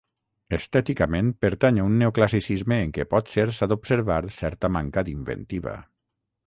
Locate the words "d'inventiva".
5.11-5.81